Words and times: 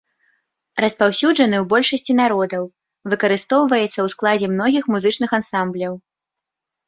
Распаўсюджаны 0.83 1.57
ў 1.57 1.65
большасці 1.73 2.13
народаў, 2.21 2.63
выкарыстоўваецца 3.13 3.87
ў 4.01 4.07
складзе 4.13 4.47
многіх 4.55 4.83
музычных 4.95 5.29
ансамбляў. 5.39 5.93